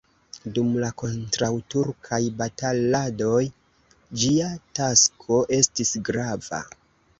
Dum 0.53 0.69
la 0.83 0.87
kontraŭturkaj 1.01 2.19
bataladoj 2.39 3.37
ĝia 4.25 4.49
tasko 4.83 5.41
estis 5.61 5.95
grava. 6.11 6.67